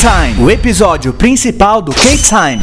[0.00, 2.62] Time, o episódio principal do K-Time.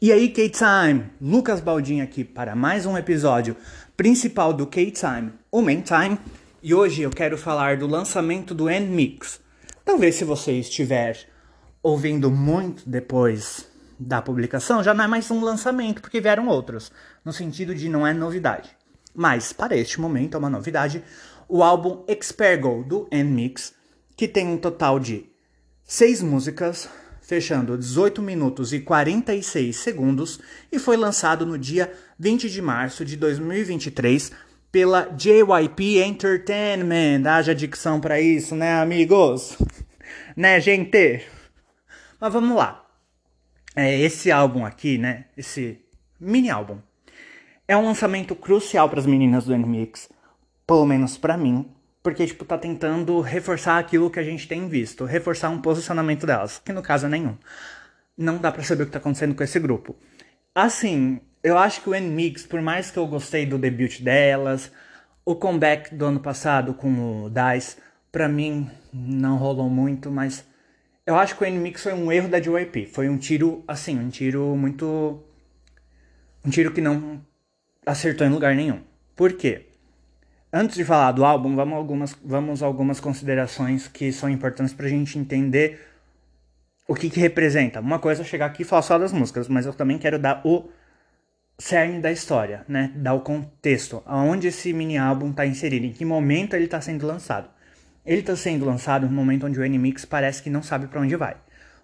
[0.00, 1.10] E aí, K-Time?
[1.20, 3.54] Lucas Baldin aqui para mais um episódio
[3.94, 6.18] principal do K-Time, o Main Time.
[6.62, 9.40] E hoje eu quero falar do lançamento do N-Mix.
[9.84, 11.18] Talvez se você estiver
[11.82, 13.68] ouvindo muito depois
[14.00, 16.90] da publicação, já não é mais um lançamento, porque vieram outros,
[17.22, 18.70] no sentido de não é novidade.
[19.14, 21.04] Mas, para este momento, é uma novidade,
[21.46, 23.73] o álbum Expergo, do N-Mix,
[24.16, 25.26] que tem um total de
[25.84, 26.88] seis músicas,
[27.20, 33.16] fechando 18 minutos e 46 segundos, e foi lançado no dia 20 de março de
[33.16, 34.32] 2023
[34.70, 37.26] pela JYP Entertainment.
[37.26, 39.56] Haja dicção para isso, né, amigos?
[40.36, 41.24] né, gente?
[42.20, 42.84] Mas vamos lá.
[43.76, 45.26] É, esse álbum aqui, né?
[45.36, 45.80] Esse
[46.20, 46.78] mini álbum
[47.66, 50.08] é um lançamento crucial para as meninas do N-Mix,
[50.66, 51.66] pelo menos para mim,
[52.04, 56.60] porque tipo tá tentando reforçar aquilo que a gente tem visto, reforçar um posicionamento delas,
[56.62, 57.34] que no caso é nenhum.
[58.16, 59.96] Não dá para saber o que tá acontecendo com esse grupo.
[60.54, 64.70] Assim, eu acho que o N-Mix, por mais que eu gostei do debut delas,
[65.24, 67.78] o comeback do ano passado com o Dice,
[68.12, 70.44] para mim não rolou muito, mas
[71.06, 72.84] eu acho que o N-Mix foi um erro da JYP.
[72.84, 75.24] Foi um tiro, assim, um tiro muito.
[76.44, 77.24] Um tiro que não
[77.86, 78.82] acertou em lugar nenhum.
[79.16, 79.70] Por quê?
[80.56, 85.18] Antes de falar do álbum, vamos algumas, vamos algumas considerações que são importantes pra gente
[85.18, 85.84] entender
[86.86, 87.80] o que, que representa.
[87.80, 90.46] Uma coisa é chegar aqui e falar só das músicas, mas eu também quero dar
[90.46, 90.70] o
[91.58, 92.92] cerne da história, né?
[92.94, 97.04] Dar o contexto, aonde esse mini álbum está inserido, em que momento ele está sendo
[97.04, 97.50] lançado.
[98.06, 101.16] Ele está sendo lançado no momento onde o N-Mix parece que não sabe para onde
[101.16, 101.36] vai.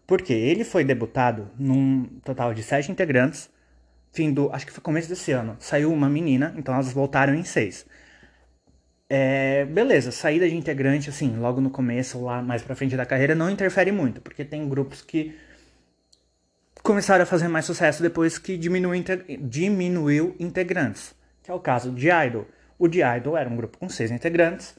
[0.07, 3.51] Porque ele foi debutado num total de sete integrantes,
[4.13, 4.49] fim do.
[4.53, 5.57] acho que foi começo desse ano.
[5.59, 7.85] Saiu uma menina, então elas voltaram em seis.
[9.13, 13.35] É, beleza, saída de integrante, assim, logo no começo, lá mais pra frente da carreira,
[13.35, 15.37] não interfere muito, porque tem grupos que
[16.81, 19.03] começaram a fazer mais sucesso depois que diminuiu,
[19.41, 21.13] diminuiu integrantes,
[21.43, 22.47] que é o caso de Idol.
[22.79, 24.77] O de Idol era um grupo com seis integrantes,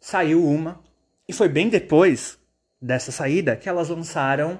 [0.00, 0.80] saiu uma,
[1.28, 2.36] e foi bem depois
[2.82, 4.58] dessa saída que elas lançaram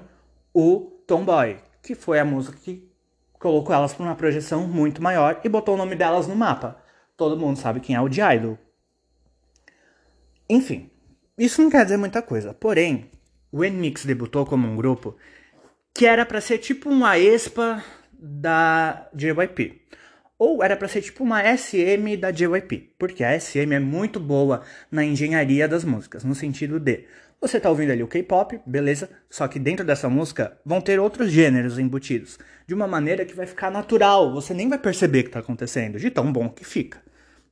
[0.53, 2.89] o Tomboy, que foi a música que
[3.33, 6.81] colocou elas para uma projeção muito maior e botou o nome delas no mapa.
[7.17, 8.57] Todo mundo sabe quem é o de Idol.
[10.49, 10.89] Enfim,
[11.37, 12.53] isso não quer dizer muita coisa.
[12.53, 13.11] Porém,
[13.51, 15.15] o N-Mix debutou como um grupo
[15.93, 17.83] que era para ser tipo uma ESPA
[18.13, 19.81] da JYP.
[20.37, 24.63] Ou era para ser tipo uma SM da JYP, porque a SM é muito boa
[24.89, 27.05] na engenharia das músicas, no sentido de
[27.41, 29.09] você tá ouvindo ali o K-pop, beleza?
[29.29, 33.45] Só que dentro dessa música vão ter outros gêneros embutidos, de uma maneira que vai
[33.45, 37.01] ficar natural, você nem vai perceber que tá acontecendo, de tão bom que fica.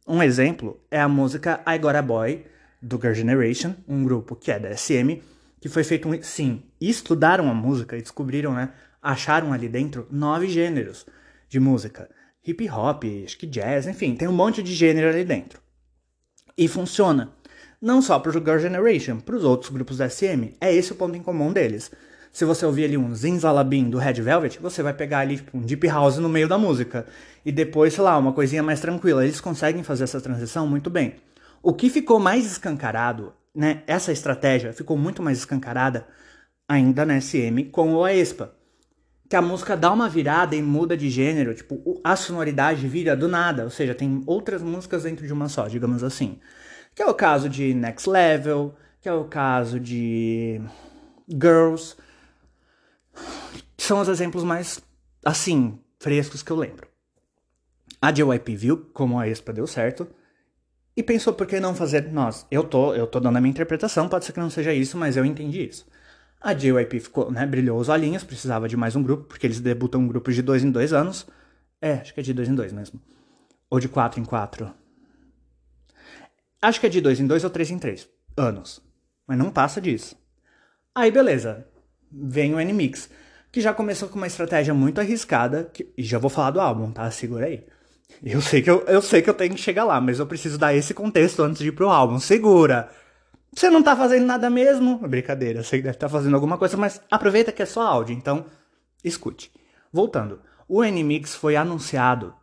[0.07, 2.45] Um exemplo é a música I Got a Boy,
[2.81, 5.21] do Girl Generation, um grupo que é da SM,
[5.59, 8.71] que foi feito, um, sim, estudaram a música e descobriram, né,
[9.01, 11.05] acharam ali dentro nove gêneros
[11.49, 12.09] de música.
[12.45, 15.59] Hip hop, acho que jazz, enfim, tem um monte de gênero ali dentro.
[16.57, 17.33] E funciona.
[17.81, 20.95] Não só para o Girl Generation, para os outros grupos da SM, é esse o
[20.95, 21.91] ponto em comum deles.
[22.31, 25.61] Se você ouvir ali um Zinzalabim do Red Velvet, você vai pegar ali tipo, um
[25.61, 27.05] Deep House no meio da música.
[27.45, 29.23] E depois, sei lá, uma coisinha mais tranquila.
[29.23, 31.15] Eles conseguem fazer essa transição muito bem.
[31.61, 33.83] O que ficou mais escancarado, né?
[33.87, 36.07] Essa estratégia ficou muito mais escancarada
[36.67, 38.53] ainda na SM com o Aespa.
[39.29, 43.27] Que a música dá uma virada e muda de gênero, tipo, a sonoridade vira do
[43.27, 46.39] nada, ou seja, tem outras músicas dentro de uma só, digamos assim.
[46.95, 50.61] Que é o caso de Next Level, que é o caso de
[51.27, 51.95] Girls.
[53.77, 54.79] São os exemplos mais,
[55.25, 56.87] assim, frescos que eu lembro.
[58.01, 60.07] A JYP viu como a Espa deu certo
[60.97, 62.47] e pensou por que não fazer nós.
[62.49, 65.15] Eu tô, eu tô dando a minha interpretação, pode ser que não seja isso, mas
[65.15, 65.87] eu entendi isso.
[66.41, 70.01] A JYP ficou, né, brilhou os olhinhos, precisava de mais um grupo, porque eles debutam
[70.01, 71.27] um grupo de dois em dois anos.
[71.79, 72.99] É, acho que é de dois em dois mesmo.
[73.69, 74.73] Ou de quatro em quatro.
[76.59, 78.81] Acho que é de dois em dois ou três em três anos.
[79.27, 80.15] Mas não passa disso.
[80.95, 81.67] Aí beleza,
[82.11, 83.07] vem o N-Mix,
[83.51, 86.91] que já começou com uma estratégia muito arriscada, que, e já vou falar do álbum,
[86.91, 87.09] tá?
[87.11, 87.63] Segura aí.
[88.23, 90.57] Eu sei, que eu, eu sei que eu tenho que chegar lá, mas eu preciso
[90.57, 92.19] dar esse contexto antes de ir pro álbum.
[92.19, 92.89] Segura!
[93.53, 94.99] Você não tá fazendo nada mesmo?
[95.07, 98.45] Brincadeira, você deve estar tá fazendo alguma coisa, mas aproveita que é só áudio, então
[99.03, 99.51] escute.
[99.91, 102.33] Voltando, o N-Mix foi anunciado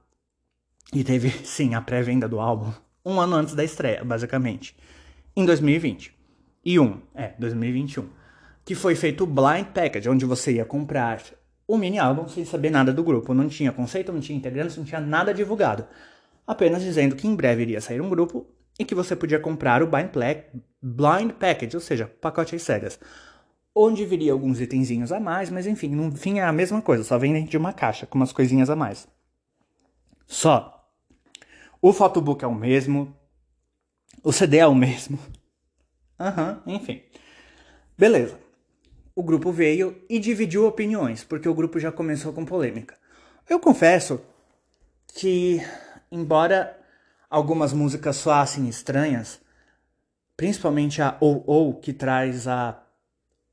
[0.92, 2.72] e teve, sim, a pré-venda do álbum
[3.04, 4.74] um ano antes da estreia, basicamente,
[5.36, 6.14] em 2020.
[6.64, 8.08] E um, é, 2021.
[8.64, 11.20] Que foi feito o Blind Package, onde você ia comprar
[11.66, 13.34] o mini álbum sem saber nada do grupo.
[13.34, 15.86] Não tinha conceito, não tinha integrantes, não tinha nada divulgado.
[16.46, 18.46] Apenas dizendo que em breve iria sair um grupo
[18.78, 20.10] e que você podia comprar o Blind,
[20.82, 22.98] Blind Package, ou seja, pacote às cegas.
[23.74, 27.18] Onde viria alguns itenzinhos a mais, mas enfim, no fim é a mesma coisa, só
[27.18, 29.08] vem dentro de uma caixa com umas coisinhas a mais.
[30.26, 30.88] Só.
[31.80, 33.16] O photobook é o mesmo.
[34.22, 35.18] O CD é o mesmo.
[36.18, 37.02] Aham, uhum, enfim.
[37.98, 38.43] Beleza.
[39.16, 42.96] O grupo veio e dividiu opiniões, porque o grupo já começou com polêmica.
[43.48, 44.20] Eu confesso
[45.14, 45.60] que,
[46.10, 46.76] embora
[47.30, 49.40] algumas músicas soassem estranhas,
[50.36, 52.80] principalmente a Ou Ou, que traz a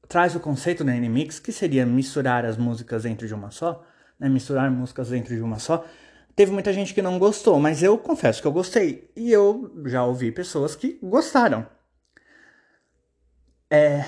[0.07, 3.81] traz o conceito da N-Mix, que seria misturar as músicas dentro de uma só,
[4.19, 4.27] né?
[4.27, 5.85] misturar músicas dentro de uma só.
[6.35, 9.09] Teve muita gente que não gostou, mas eu confesso que eu gostei.
[9.15, 11.65] E eu já ouvi pessoas que gostaram.
[13.69, 14.03] É,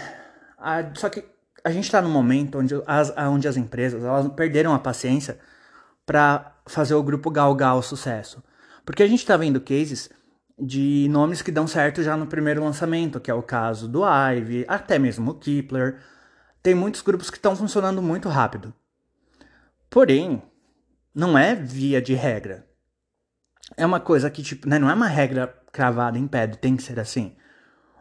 [0.57, 1.23] a, só que
[1.63, 5.39] a gente está num momento onde as, onde as empresas elas perderam a paciência
[6.06, 8.44] para fazer o grupo galgar o sucesso.
[8.86, 10.10] Porque a gente está vendo cases
[10.60, 14.65] de nomes que dão certo já no primeiro lançamento, que é o caso do Ive,
[14.68, 16.00] até mesmo o Kepler.
[16.62, 18.74] Tem muitos grupos que estão funcionando muito rápido.
[19.89, 20.42] Porém,
[21.15, 22.68] não é via de regra.
[23.77, 26.83] É uma coisa que, tipo, né, não é uma regra cravada em pé, tem que
[26.83, 27.36] ser assim.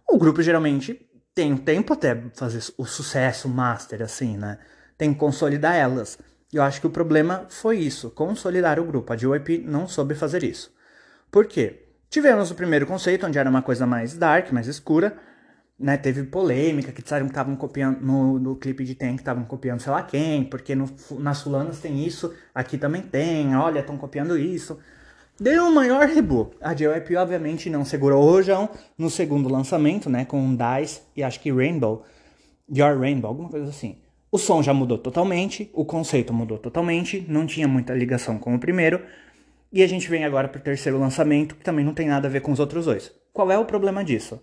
[0.08, 4.58] O grupo geralmente tem um tempo até fazer o sucesso master, assim, né?
[4.98, 6.18] Tem que consolidar elas.
[6.52, 9.12] E eu acho que o problema foi isso, consolidar o grupo.
[9.12, 10.72] A JYP não soube fazer isso.
[11.30, 11.86] Por quê?
[12.10, 15.16] Tivemos o primeiro conceito, onde era uma coisa mais dark, mais escura,
[15.78, 15.96] né?
[15.96, 19.92] Teve polêmica, que disseram que estavam copiando, no, no clipe de Tank, estavam copiando sei
[19.92, 24.78] lá quem, porque no, nas fulanas tem isso, aqui também tem, olha, estão copiando isso.
[25.40, 26.52] Deu um maior rebu.
[26.60, 28.68] A JYP obviamente não segurou o rojão
[28.98, 32.04] no segundo lançamento, né, com Dice e acho que Rainbow,
[32.70, 33.96] Your Rainbow, alguma coisa assim.
[34.30, 38.58] O som já mudou totalmente, o conceito mudou totalmente, não tinha muita ligação com o
[38.58, 39.02] primeiro,
[39.72, 42.30] e a gente vem agora para o terceiro lançamento, que também não tem nada a
[42.30, 43.12] ver com os outros dois.
[43.32, 44.40] Qual é o problema disso?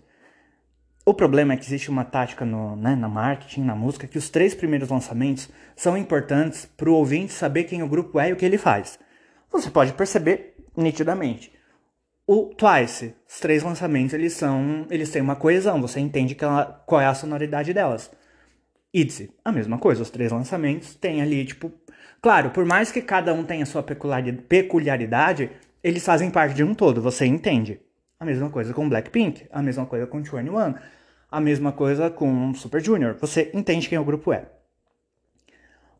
[1.06, 4.28] O problema é que existe uma tática no, né, na marketing, na música, que os
[4.28, 8.36] três primeiros lançamentos são importantes para o ouvinte saber quem o grupo é e o
[8.36, 8.98] que ele faz.
[9.52, 11.52] Você pode perceber nitidamente.
[12.26, 17.00] O Twice, os três lançamentos, eles são, eles têm uma coesão, você entende ela, qual
[17.00, 18.10] é a sonoridade delas.
[18.92, 21.72] ITZY, a mesma coisa, os três lançamentos têm ali, tipo,
[22.22, 25.50] Claro, por mais que cada um tenha sua peculiaridade,
[25.82, 27.80] eles fazem parte de um todo, você entende.
[28.18, 30.74] A mesma coisa com Blackpink, a mesma coisa com 21,
[31.30, 33.16] a mesma coisa com Super Junior.
[33.18, 34.44] Você entende quem o grupo é.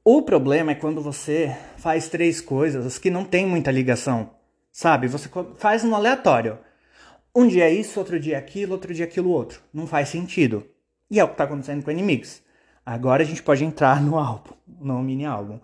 [0.05, 4.31] O problema é quando você faz três coisas que não tem muita ligação,
[4.73, 5.09] sabe?
[5.09, 6.59] Você faz no aleatório.
[7.35, 9.61] Um dia é isso, outro dia é aquilo, outro dia é aquilo outro.
[9.73, 10.67] Não faz sentido.
[11.11, 12.43] E é o que está acontecendo com Animix.
[12.85, 15.61] Agora a gente pode entrar no álbum, no mini álbum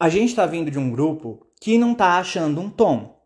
[0.00, 3.20] a gente está vindo de um grupo que não está achando um tom.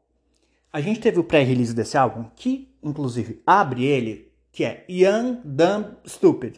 [0.73, 5.97] A gente teve o pré-release desse álbum, que inclusive abre ele, que é Young, Dumb,
[6.07, 6.57] Stupid.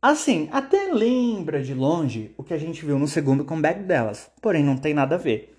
[0.00, 4.62] Assim, até lembra de longe o que a gente viu no segundo comeback delas, porém
[4.62, 5.57] não tem nada a ver.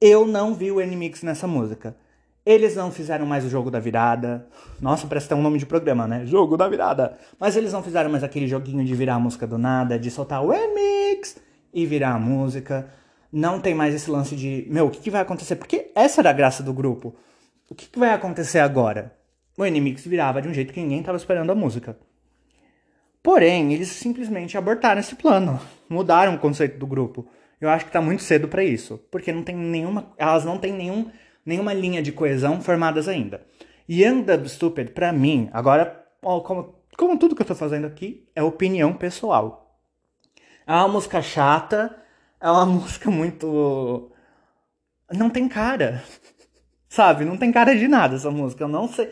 [0.00, 1.96] Eu não vi o N-Mix nessa música.
[2.46, 4.46] Eles não fizeram mais o jogo da virada.
[4.80, 6.24] Nossa, parece ter um nome de programa, né?
[6.24, 7.18] Jogo da virada.
[7.38, 10.42] Mas eles não fizeram mais aquele joguinho de virar a música do nada, de soltar
[10.44, 11.36] o N-Mix
[11.74, 12.88] e virar a música.
[13.32, 15.56] Não tem mais esse lance de, meu, o que, que vai acontecer?
[15.56, 17.16] Porque essa era a graça do grupo.
[17.68, 19.12] O que, que vai acontecer agora?
[19.58, 21.98] O Inimix virava de um jeito que ninguém estava esperando a música.
[23.20, 27.26] Porém, eles simplesmente abortaram esse plano, mudaram o conceito do grupo.
[27.60, 30.72] Eu acho que está muito cedo para isso, porque não tem nenhuma, elas não têm
[30.72, 31.10] nenhum,
[31.44, 33.44] nenhuma linha de coesão formadas ainda.
[33.90, 38.42] Young Dub Stupid, para mim, agora, como, como tudo que eu estou fazendo aqui, é
[38.42, 39.80] opinião pessoal.
[40.66, 41.96] É uma música chata,
[42.40, 44.12] é uma música muito.
[45.10, 46.04] Não tem cara.
[46.88, 47.24] Sabe?
[47.24, 48.64] Não tem cara de nada essa música.
[48.64, 49.10] Eu não sei.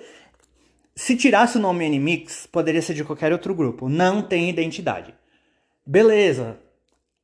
[0.94, 3.88] Se tirasse o nome N-Mix, poderia ser de qualquer outro grupo.
[3.88, 5.14] Não tem identidade.
[5.86, 6.58] Beleza.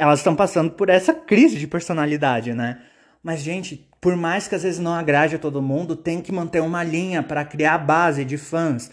[0.02, 2.82] Elas estão passando por essa crise de personalidade, né?
[3.22, 6.60] Mas, gente, por mais que às vezes não agrade a todo mundo, tem que manter
[6.60, 8.90] uma linha para criar base de fãs.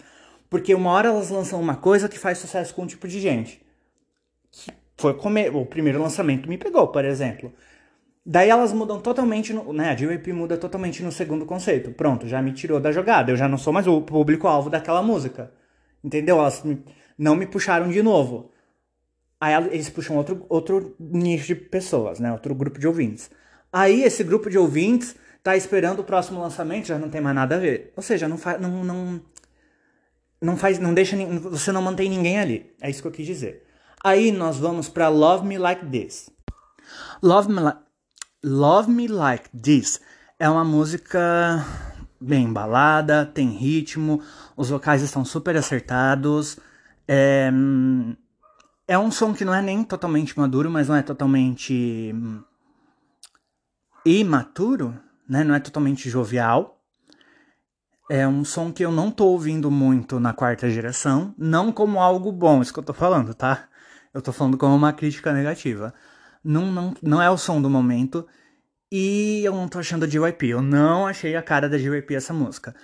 [0.48, 3.60] Porque uma hora elas lançam uma coisa que faz sucesso com um tipo de gente
[5.00, 7.52] foi comer, o primeiro lançamento me pegou, por exemplo.
[8.24, 9.90] Daí elas mudam totalmente, no, né?
[9.90, 11.90] A JYP muda totalmente no segundo conceito.
[11.92, 13.32] Pronto, já me tirou da jogada.
[13.32, 15.50] Eu já não sou mais o público-alvo daquela música.
[16.04, 16.38] Entendeu?
[16.38, 16.62] Elas
[17.18, 18.49] não me puxaram de novo.
[19.40, 22.30] Aí eles puxam outro, outro nicho de pessoas, né?
[22.30, 23.30] Outro grupo de ouvintes.
[23.72, 27.56] Aí esse grupo de ouvintes tá esperando o próximo lançamento, já não tem mais nada
[27.56, 27.92] a ver.
[27.96, 28.60] Ou seja, não faz.
[28.60, 29.20] Não, não,
[30.40, 30.78] não faz.
[30.78, 31.16] Não deixa.
[31.16, 32.70] Você não mantém ninguém ali.
[32.80, 33.66] É isso que eu quis dizer.
[34.04, 36.30] Aí nós vamos para Love Me Like This.
[37.22, 37.80] Love Me, Like,
[38.42, 40.00] Love Me Like This
[40.38, 41.64] é uma música
[42.18, 44.22] bem embalada, tem ritmo,
[44.56, 46.58] os vocais estão super acertados.
[47.06, 47.50] É,
[48.90, 52.42] é um som que não é nem totalmente maduro, mas não é totalmente hum,
[54.04, 55.44] imaturo, né?
[55.44, 56.82] Não é totalmente jovial.
[58.10, 62.32] É um som que eu não tô ouvindo muito na quarta geração, não como algo
[62.32, 63.68] bom, isso que eu tô falando, tá?
[64.12, 65.94] Eu tô falando como uma crítica negativa.
[66.42, 68.26] Não, não, não é o som do momento
[68.90, 70.48] e eu não tô achando a JYP.
[70.48, 72.74] Eu não achei a cara da JYP essa música.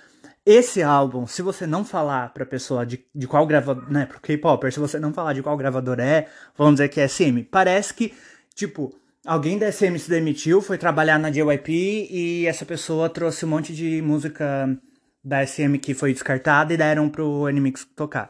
[0.49, 4.71] Esse álbum, se você não falar pra pessoa de, de qual gravador, né, pro K-Popper,
[4.71, 8.13] se você não falar de qual gravador é, vamos dizer que é SM, parece que,
[8.55, 13.49] tipo, alguém da SM se demitiu, foi trabalhar na JYP e essa pessoa trouxe um
[13.49, 14.73] monte de música
[15.21, 18.29] da SM que foi descartada e deram pro Animix tocar.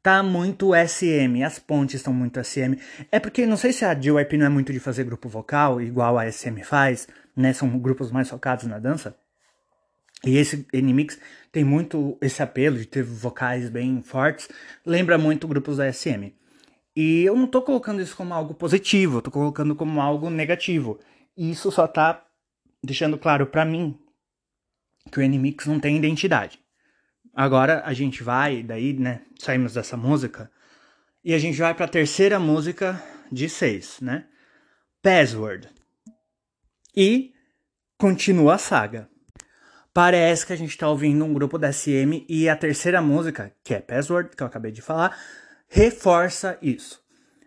[0.00, 2.78] Tá muito SM, as pontes estão muito SM.
[3.10, 6.18] É porque não sei se a JYP não é muito de fazer grupo vocal, igual
[6.18, 7.52] a SM faz, né?
[7.52, 9.16] São grupos mais focados na dança.
[10.24, 11.18] E esse Animix
[11.52, 14.48] tem muito esse apelo de ter vocais bem fortes,
[14.84, 16.32] lembra muito grupos da SM.
[16.96, 20.98] E eu não tô colocando isso como algo positivo, eu tô colocando como algo negativo.
[21.36, 22.24] E isso só tá
[22.82, 23.96] deixando claro para mim
[25.12, 26.58] que o N-Mix não tem identidade.
[27.32, 30.50] Agora a gente vai, daí, né, saímos dessa música
[31.24, 34.26] e a gente vai para a terceira música de seis, né?
[35.00, 35.68] Password.
[36.96, 37.32] E
[37.96, 39.08] continua a saga.
[39.98, 43.74] Parece que a gente está ouvindo um grupo da SM e a terceira música, que
[43.74, 45.18] é Password, que eu acabei de falar,
[45.66, 47.02] reforça isso.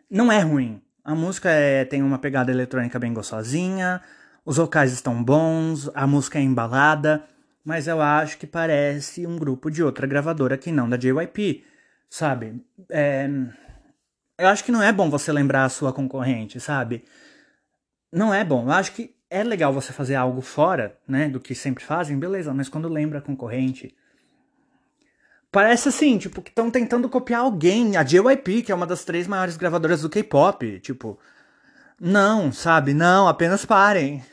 [0.09, 0.81] Não é ruim.
[1.01, 4.01] A música é, tem uma pegada eletrônica bem gostosinha,
[4.45, 7.23] os vocais estão bons, a música é embalada,
[7.63, 11.63] mas eu acho que parece um grupo de outra gravadora que não da JYP,
[12.09, 12.61] sabe?
[12.89, 13.29] É...
[14.37, 17.05] Eu acho que não é bom você lembrar a sua concorrente, sabe?
[18.11, 18.65] Não é bom.
[18.65, 22.53] Eu acho que é legal você fazer algo fora, né, do que sempre fazem, beleza,
[22.53, 23.95] mas quando lembra a concorrente.
[25.49, 29.27] Parece assim, tipo, que estão tentando copiar alguém, a JYP, que é uma das três
[29.27, 30.79] maiores gravadoras do K-pop.
[30.81, 31.17] Tipo,
[31.99, 32.93] não, sabe?
[32.93, 34.23] Não, apenas parem.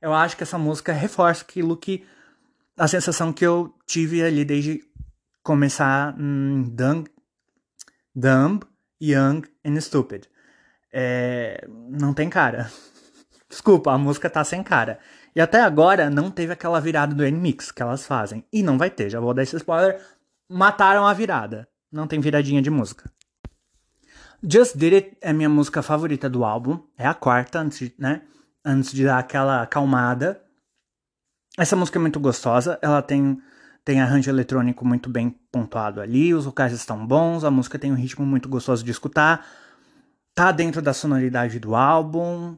[0.00, 2.06] Eu acho que essa música reforça aquilo que
[2.76, 4.82] a sensação que eu tive ali desde
[5.42, 7.06] começar hum, dumb,
[8.14, 8.60] dumb,
[9.00, 10.26] young and stupid.
[10.90, 12.70] É, não tem cara.
[13.52, 14.98] Desculpa, a música tá sem cara.
[15.36, 18.42] E até agora não teve aquela virada do N-Mix que elas fazem.
[18.50, 20.00] E não vai ter, já vou dar esse spoiler.
[20.48, 21.68] Mataram a virada.
[21.92, 23.12] Não tem viradinha de música.
[24.42, 26.82] Just Did It é minha música favorita do álbum.
[26.96, 28.22] É a quarta, antes de, né?
[28.64, 30.42] Antes de dar aquela acalmada.
[31.58, 33.38] Essa música é muito gostosa, ela tem,
[33.84, 37.96] tem arranjo eletrônico muito bem pontuado ali, os vocais estão bons, a música tem um
[37.96, 39.46] ritmo muito gostoso de escutar,
[40.34, 42.56] tá dentro da sonoridade do álbum.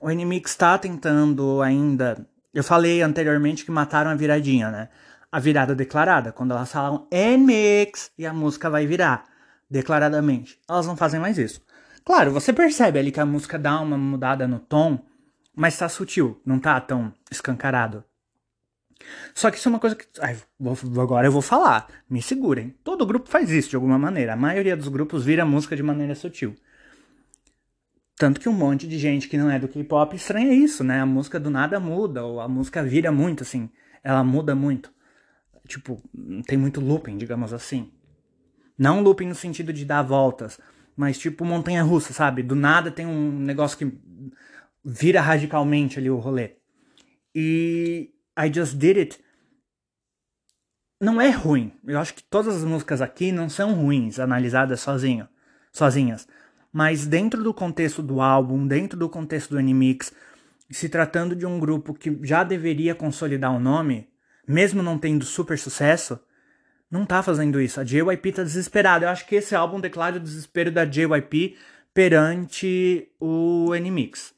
[0.00, 2.26] O N-Mix tá tentando ainda.
[2.54, 4.88] Eu falei anteriormente que mataram a viradinha, né?
[5.30, 9.24] A virada declarada, quando elas falam N-Mix e a música vai virar
[9.68, 10.58] declaradamente.
[10.68, 11.60] Elas não fazem mais isso.
[12.04, 14.98] Claro, você percebe ali que a música dá uma mudada no tom,
[15.54, 18.04] mas tá sutil, não tá tão escancarado.
[19.34, 20.06] Só que isso é uma coisa que.
[20.20, 21.88] Ai, vou, agora eu vou falar.
[22.08, 22.74] Me segurem.
[22.82, 24.32] Todo grupo faz isso de alguma maneira.
[24.32, 26.54] A maioria dos grupos vira música de maneira sutil.
[28.18, 31.00] Tanto que um monte de gente que não é do K-pop estranha isso, né?
[31.00, 33.70] A música do nada muda, ou a música vira muito, assim.
[34.02, 34.92] Ela muda muito.
[35.68, 36.02] Tipo,
[36.46, 37.92] tem muito looping, digamos assim.
[38.76, 40.58] Não looping no sentido de dar voltas,
[40.96, 42.42] mas tipo montanha russa, sabe?
[42.42, 43.98] Do nada tem um negócio que
[44.84, 46.56] vira radicalmente ali o rolê.
[47.34, 49.20] E I Just Did It
[51.00, 51.72] não é ruim.
[51.86, 55.28] Eu acho que todas as músicas aqui não são ruins, analisadas sozinho,
[55.72, 56.26] sozinhas.
[56.72, 60.12] Mas dentro do contexto do álbum, dentro do contexto do Animix,
[60.70, 64.08] se tratando de um grupo que já deveria consolidar o nome,
[64.46, 66.20] mesmo não tendo super sucesso,
[66.90, 67.80] não tá fazendo isso.
[67.80, 69.04] A JYP tá desesperada.
[69.04, 71.56] Eu acho que esse álbum declara o desespero da JYP
[71.92, 74.34] perante o Animix.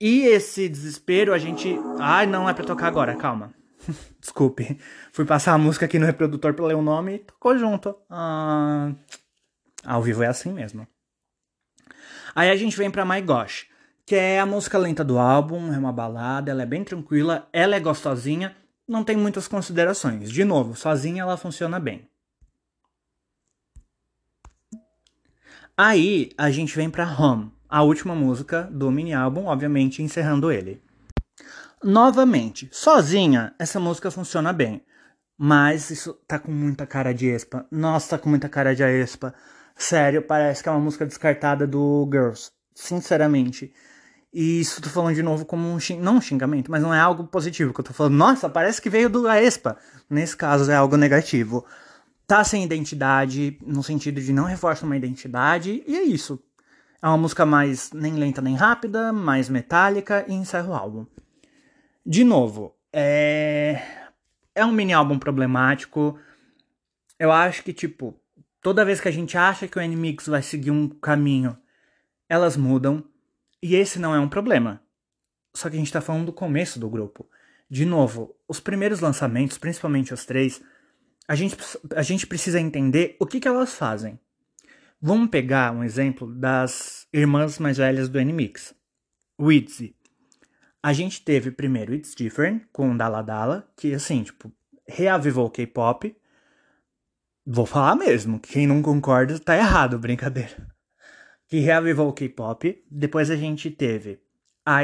[0.00, 1.76] E esse desespero a gente.
[1.98, 3.54] Ai, não é pra tocar agora, calma.
[4.20, 4.78] Desculpe.
[5.12, 7.94] Fui passar a música aqui no reprodutor pra ler o nome e tocou junto.
[8.10, 8.92] Ah,
[9.84, 10.86] ao vivo é assim mesmo.
[12.34, 13.66] Aí a gente vem pra My Gosh,
[14.06, 17.76] que é a música lenta do álbum, é uma balada, ela é bem tranquila, ela
[17.76, 18.56] é gostosinha,
[18.88, 20.30] não tem muitas considerações.
[20.30, 22.08] De novo, sozinha ela funciona bem.
[25.76, 30.82] Aí a gente vem pra Home a última música do mini álbum, obviamente encerrando ele.
[31.82, 34.84] Novamente, sozinha, essa música funciona bem.
[35.38, 37.66] Mas isso tá com muita cara de Espa.
[37.70, 39.34] Nossa, tá com muita cara de Espa.
[39.76, 42.50] Sério, parece que é uma música descartada do Girls.
[42.74, 43.72] Sinceramente.
[44.32, 47.24] E isso tô falando de novo como um não um xingamento, mas não é algo
[47.24, 49.76] positivo, que eu tô falando, nossa, parece que veio do Aespa.
[50.08, 51.66] Nesse caso é algo negativo.
[52.26, 56.42] Tá sem identidade, no sentido de não reforça uma identidade, e é isso.
[57.02, 61.06] É uma música mais nem lenta nem rápida, mais metálica e encerra o álbum.
[62.06, 63.82] De novo, é.
[64.54, 66.18] É um mini álbum problemático.
[67.18, 68.14] Eu acho que, tipo,
[68.62, 71.58] toda vez que a gente acha que o N-Mix vai seguir um caminho,
[72.28, 73.04] elas mudam.
[73.62, 74.80] E esse não é um problema.
[75.54, 77.28] Só que a gente tá falando do começo do grupo.
[77.68, 80.62] De novo, os primeiros lançamentos, principalmente os três,
[81.28, 81.56] a gente,
[81.94, 84.18] a gente precisa entender o que, que elas fazem.
[85.00, 88.74] Vamos pegar um exemplo das irmãs mais velhas do N-Mix.
[89.36, 89.96] O ITZY.
[90.82, 94.52] A gente teve primeiro It's Different com Dala Dala, que assim, tipo,
[94.86, 96.16] reavivou o K-pop.
[97.44, 100.72] Vou falar mesmo, quem não concorda tá errado, brincadeira
[101.52, 102.82] que reavivou o K-pop.
[102.90, 104.18] Depois a gente teve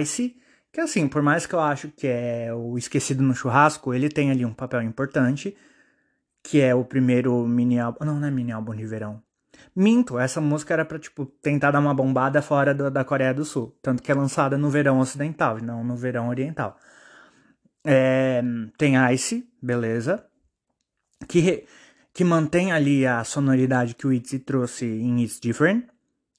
[0.03, 0.37] Ice,
[0.71, 4.31] que assim, por mais que eu acho que é o esquecido no churrasco, ele tem
[4.31, 5.57] ali um papel importante,
[6.43, 9.23] que é o primeiro mini álbum, não, não é mini álbum de verão.
[9.75, 13.47] Minto, essa música era pra, tipo, tentar dar uma bombada fora do, da Coreia do
[13.47, 13.75] Sul.
[13.81, 16.77] Tanto que é lançada no verão ocidental, não no verão oriental.
[17.83, 18.43] É,
[18.77, 20.23] tem Ice, beleza.
[21.27, 21.65] Que,
[22.19, 25.85] que mantém ali a sonoridade que o ITZY trouxe em It's Different.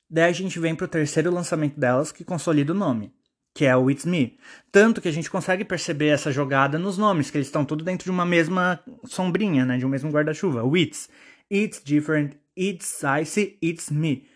[0.10, 3.14] Daí a gente vem pro terceiro lançamento delas, que consolida o nome,
[3.56, 4.38] que é o It's Me.
[4.74, 8.04] Tanto que a gente consegue perceber essa jogada nos nomes, que eles estão tudo dentro
[8.04, 9.78] de uma mesma sombrinha, né?
[9.78, 10.66] De um mesmo guarda-chuva.
[10.66, 11.08] O It's.
[11.50, 14.28] It's Different, It's Icy, It's Me.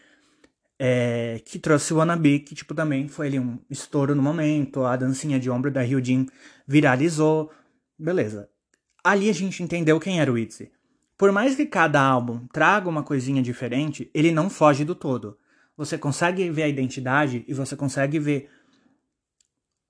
[0.79, 4.95] É, que trouxe o Wannabe, que tipo também foi ali um estouro no momento, a
[4.95, 6.25] dancinha de ombro da Hyujin
[6.65, 7.51] viralizou,
[7.99, 8.47] beleza.
[9.03, 10.71] Ali a gente entendeu quem era o ITZY.
[11.23, 15.37] Por mais que cada álbum traga uma coisinha diferente, ele não foge do todo
[15.77, 18.49] você consegue ver a identidade e você consegue ver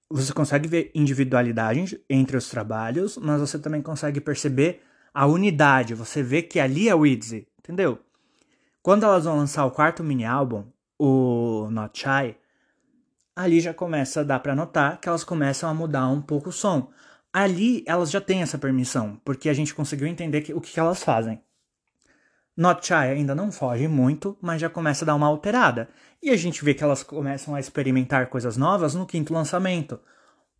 [0.07, 5.95] você consegue ver individualidade entre os trabalhos, mas você também consegue perceber a unidade.
[5.95, 7.97] Você vê que ali é o ITZY, entendeu?
[8.83, 10.65] Quando elas vão lançar o quarto mini álbum,
[10.99, 12.37] o Not Shy,
[13.35, 16.53] ali já começa a dar para notar que elas começam a mudar um pouco o
[16.53, 16.91] som.
[17.33, 21.03] Ali elas já têm essa permissão, porque a gente conseguiu entender que, o que, elas
[21.03, 21.41] fazem.
[22.55, 25.89] Not Shy ainda não foge muito, mas já começa a dar uma alterada.
[26.21, 29.99] E a gente vê que elas começam a experimentar coisas novas no quinto lançamento,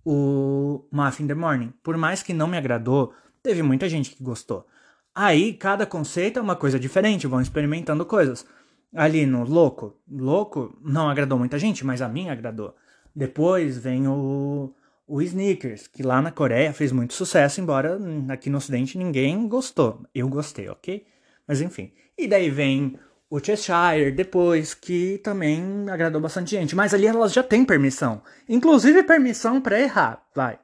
[0.04, 1.72] o Muffin the Morning.
[1.84, 4.66] Por mais que não me agradou, teve muita gente que gostou.
[5.14, 8.48] Aí, cada conceito é uma coisa diferente, vão experimentando coisas.
[8.96, 12.76] Ali no Louco, Louco não agradou muita gente, mas a mim agradou.
[13.16, 14.74] Depois vem o,
[15.08, 17.98] o Sneakers, que lá na Coreia fez muito sucesso, embora
[18.30, 20.06] aqui no Ocidente ninguém gostou.
[20.13, 21.06] Eu gostei, ok?
[21.48, 21.94] Mas enfim.
[22.18, 22.98] E daí vem
[23.30, 26.76] o Cheshire depois, que também agradou bastante gente.
[26.76, 28.22] Mas ali elas já têm permissão.
[28.48, 30.24] Inclusive permissão para errar.
[30.36, 30.60] Vai.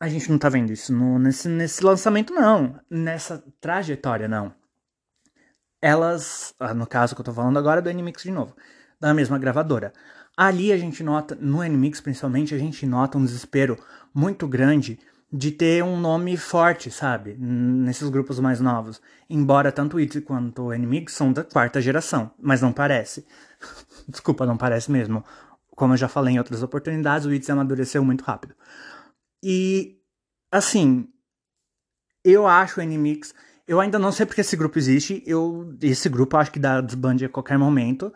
[0.00, 2.80] A gente não tá vendo isso no, nesse, nesse lançamento, não.
[2.88, 4.54] Nessa trajetória, não.
[5.82, 8.56] Elas, ah, no caso que eu tô falando agora, do Animix de novo.
[8.98, 9.92] Da mesma gravadora.
[10.38, 13.76] Ali a gente nota, no Animix principalmente, a gente nota um desespero
[14.14, 14.96] muito grande
[15.32, 17.36] de ter um nome forte, sabe?
[17.36, 19.02] Nesses grupos mais novos.
[19.28, 23.26] Embora tanto o Itzy quanto o Enmig são da quarta geração, mas não parece.
[24.06, 25.24] Desculpa, não parece mesmo.
[25.72, 28.54] Como eu já falei em outras oportunidades, o Itzy amadureceu muito rápido.
[29.42, 29.98] E,
[30.52, 31.08] assim,
[32.24, 33.34] eu acho o Nmix.
[33.66, 35.20] Eu ainda não sei porque esse grupo existe.
[35.26, 38.12] Eu, esse grupo eu acho que dá desbande a qualquer momento.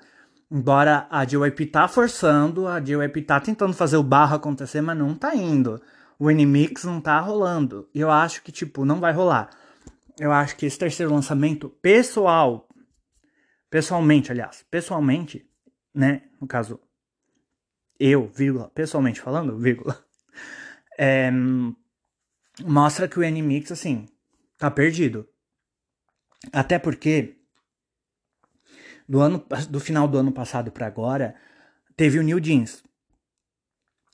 [0.53, 5.15] Embora a JYP tá forçando, a JYP tá tentando fazer o barro acontecer, mas não
[5.15, 5.81] tá indo
[6.23, 7.91] o Animix não tá rolando.
[7.93, 9.51] E eu acho que, tipo, não vai rolar.
[10.17, 12.69] Eu acho que esse terceiro lançamento, pessoal,
[13.69, 15.45] pessoalmente, aliás, pessoalmente,
[15.93, 16.79] né, no caso,
[17.99, 19.99] eu, vírgula, pessoalmente falando, vírgula,
[20.97, 21.29] é,
[22.65, 24.09] mostra que o Animix, assim,
[24.57, 25.29] tá perdido.
[26.53, 27.42] Até porque,
[29.09, 31.35] do, ano, do final do ano passado para agora,
[31.97, 32.83] teve o New Jeans,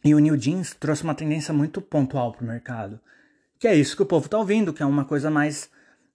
[0.04, 3.00] e o New Jeans trouxe uma tendência muito pontual para o mercado.
[3.58, 5.70] Que é isso que o povo está ouvindo, que é uma coisa mais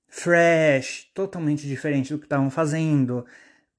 [0.07, 3.25] fresh, totalmente diferente do que estavam fazendo.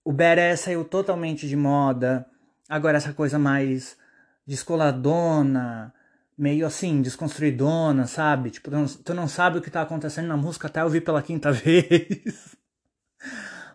[0.05, 2.27] O Badass saiu totalmente de moda.
[2.69, 3.97] Agora essa coisa mais
[4.47, 5.95] descoladona,
[6.37, 8.51] meio assim, desconstruidona, sabe?
[8.51, 11.23] Tipo, tu não, tu não sabe o que tá acontecendo na música até ouvir pela
[11.23, 12.55] quinta vez.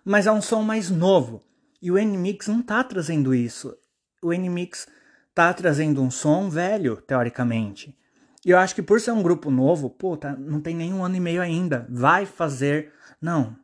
[0.03, 1.41] Mas é um som mais novo.
[1.81, 3.75] E o N-Mix não tá trazendo isso.
[4.21, 4.87] O N-Mix
[5.33, 7.97] tá trazendo um som velho, teoricamente.
[8.45, 11.03] E eu acho que por ser um grupo novo, pô, tá, não tem nem um
[11.03, 11.85] ano e meio ainda.
[11.89, 12.93] Vai fazer.
[13.21, 13.55] Não.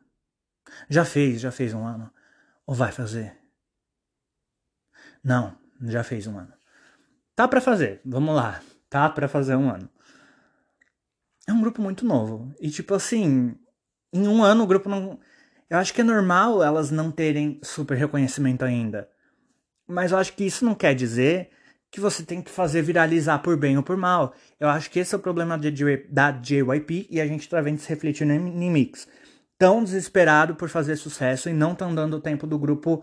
[0.88, 2.10] Já fez, já fez um ano.
[2.66, 3.38] Ou vai fazer?
[5.22, 6.52] Não, já fez um ano.
[7.34, 8.62] Tá para fazer, vamos lá.
[8.88, 9.90] Tá para fazer um ano.
[11.46, 12.54] É um grupo muito novo.
[12.60, 13.56] E tipo assim,
[14.12, 15.18] em um ano o grupo não.
[15.68, 19.08] Eu acho que é normal elas não terem super reconhecimento ainda.
[19.86, 21.50] Mas eu acho que isso não quer dizer
[21.90, 24.34] que você tem que fazer viralizar por bem ou por mal.
[24.60, 25.58] Eu acho que esse é o problema
[26.08, 29.08] da JYP e a gente tá vendo se refletir no Mix.
[29.58, 33.02] Tão desesperado por fazer sucesso e não tão dando tempo do grupo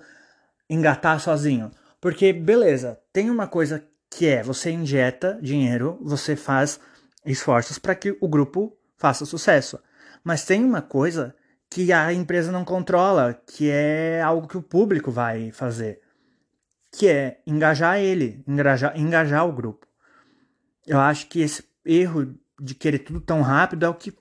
[0.70, 1.72] engatar sozinho.
[2.00, 6.80] Porque, beleza, tem uma coisa que é você injeta dinheiro, você faz
[7.26, 9.80] esforços para que o grupo faça sucesso.
[10.24, 11.36] Mas tem uma coisa
[11.74, 16.02] que a empresa não controla, que é algo que o público vai fazer,
[16.92, 19.88] que é engajar ele, engajar, engajar o grupo.
[20.86, 24.14] Eu acho que esse erro de querer tudo tão rápido é o que,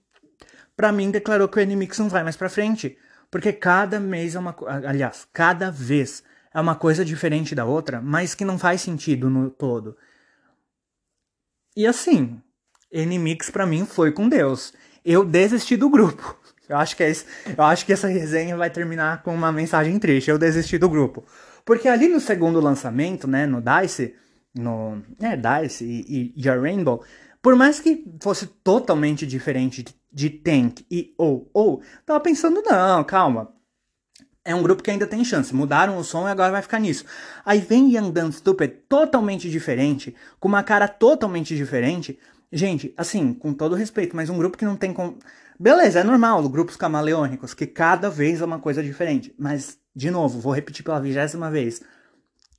[0.75, 2.97] para mim, declarou que o Animix não vai mais para frente,
[3.31, 4.57] porque cada mês é uma,
[4.89, 9.51] aliás, cada vez é uma coisa diferente da outra, mas que não faz sentido no
[9.51, 9.95] todo.
[11.77, 12.41] E assim,
[12.91, 14.73] N-Mix pra mim foi com Deus.
[15.05, 16.41] Eu desisti do grupo.
[16.73, 17.27] Eu acho que é isso.
[17.57, 20.31] Eu acho que essa resenha vai terminar com uma mensagem triste.
[20.31, 21.25] Eu desisti do grupo.
[21.65, 24.15] Porque ali no segundo lançamento, né, no DICE,
[24.55, 27.05] no, é, DICE e, e, a Rainbow,
[27.41, 33.53] por mais que fosse totalmente diferente de, Tank e ou ou, tava pensando, não, calma,
[34.45, 35.55] é um grupo que ainda tem chance.
[35.55, 37.05] Mudaram o som e agora vai ficar nisso.
[37.45, 42.19] Aí vem Young Dumb Stupid totalmente diferente, com uma cara totalmente diferente.
[42.51, 44.93] Gente, assim, com todo respeito, mas um grupo que não tem.
[44.93, 45.17] Com...
[45.63, 49.33] Beleza, é normal, grupos camaleônicos, que cada vez é uma coisa diferente.
[49.39, 51.81] Mas, de novo, vou repetir pela vigésima vez.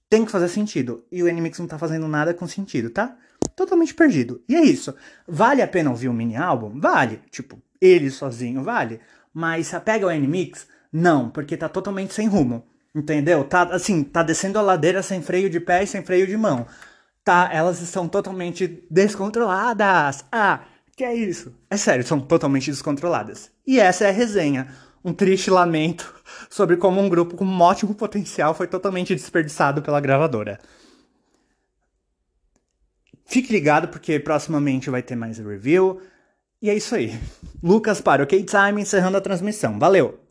[0.09, 1.03] Tem que fazer sentido.
[1.11, 3.17] E o Animix não tá fazendo nada com sentido, tá?
[3.57, 4.41] Totalmente perdido.
[4.47, 4.95] E é isso.
[5.27, 6.79] Vale a pena ouvir um mini álbum?
[6.79, 7.19] Vale.
[7.29, 9.01] Tipo, ele sozinho, vale.
[9.33, 12.65] Mas se apega ao Animix não, porque tá totalmente sem rumo.
[12.95, 13.43] Entendeu?
[13.43, 16.65] Tá assim, tá descendo a ladeira sem freio de pé e sem freio de mão.
[17.21, 20.23] Tá, elas estão totalmente descontroladas.
[20.31, 20.61] Ah,
[20.95, 21.53] que é isso?
[21.69, 23.51] É sério, são totalmente descontroladas.
[23.65, 24.67] E essa é a resenha.
[25.03, 26.13] Um triste lamento
[26.49, 30.60] sobre como um grupo com um ótimo potencial foi totalmente desperdiçado pela gravadora.
[33.25, 36.01] Fique ligado porque proximamente vai ter mais review.
[36.62, 37.19] E é isso aí.
[37.62, 39.79] Lucas para o K-Time encerrando a transmissão.
[39.79, 40.22] Valeu!